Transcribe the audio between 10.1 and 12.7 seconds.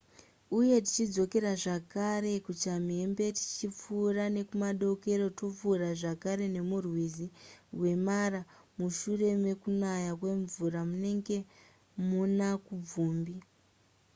kwemvura munenge muna